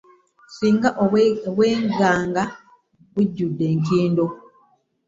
[0.55, 0.89] Siinga
[1.47, 2.43] obwenganga
[3.13, 4.25] bujudde nkindo.